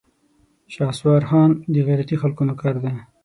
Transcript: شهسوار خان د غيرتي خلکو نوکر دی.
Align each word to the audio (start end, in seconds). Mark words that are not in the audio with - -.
شهسوار 0.73 1.21
خان 1.29 1.51
د 1.73 1.75
غيرتي 1.87 2.15
خلکو 2.21 2.41
نوکر 2.49 2.73
دی. 2.83 2.93